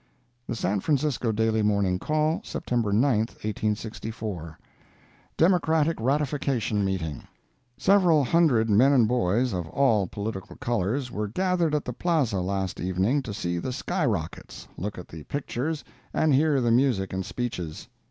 The 0.47 0.55
San 0.55 0.79
Francisco 0.79 1.31
Daily 1.31 1.61
Morning 1.61 1.99
Call, 1.99 2.41
September 2.43 2.91
9, 2.91 3.03
1864 3.19 4.57
DEMOCRATIC 5.37 5.97
RATIFICATION 5.99 6.83
MEETING 6.83 7.27
Several 7.77 8.23
hundred 8.23 8.67
men 8.67 8.93
and 8.93 9.07
boys 9.07 9.53
of 9.53 9.67
all 9.69 10.07
political 10.07 10.55
colors, 10.55 11.11
were 11.11 11.27
gathered 11.27 11.75
at 11.75 11.85
the 11.85 11.93
Plaza 11.93 12.39
last 12.41 12.79
evening 12.79 13.21
to 13.21 13.31
see 13.31 13.59
the 13.59 13.71
sky 13.71 14.03
rockets, 14.03 14.67
look 14.75 14.97
at 14.97 15.07
the 15.07 15.21
pictures 15.25 15.83
and 16.15 16.33
hear 16.33 16.61
the 16.61 16.71
music 16.71 17.13
and 17.13 17.23
speeches. 17.23 17.87